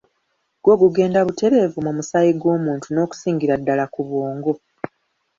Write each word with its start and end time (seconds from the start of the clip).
Gwo 0.63 0.73
gugenda 0.81 1.17
butereevu 1.27 1.77
mu 1.85 1.91
musaayi 1.97 2.31
gw'omuntu 2.39 2.87
n'okusingira 2.91 3.53
ddala 3.59 3.85
ku 3.93 4.01
bwongo. 4.07 4.51